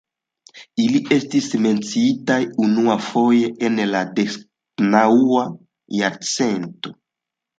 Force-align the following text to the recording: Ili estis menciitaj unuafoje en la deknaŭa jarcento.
Ili 0.83 0.99
estis 1.15 1.49
menciitaj 1.65 2.37
unuafoje 2.69 3.51
en 3.69 3.77
la 3.91 4.01
deknaŭa 4.21 5.43
jarcento. 5.99 6.95